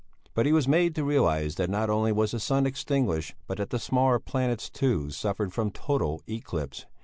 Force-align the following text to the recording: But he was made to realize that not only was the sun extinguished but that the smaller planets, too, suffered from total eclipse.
But 0.33 0.47
he 0.47 0.51
was 0.51 0.67
made 0.67 0.95
to 0.95 1.03
realize 1.03 1.57
that 1.57 1.69
not 1.69 1.87
only 1.87 2.11
was 2.11 2.31
the 2.31 2.39
sun 2.39 2.65
extinguished 2.65 3.35
but 3.45 3.59
that 3.59 3.69
the 3.69 3.77
smaller 3.77 4.17
planets, 4.17 4.67
too, 4.67 5.11
suffered 5.11 5.53
from 5.53 5.69
total 5.69 6.23
eclipse. 6.27 6.87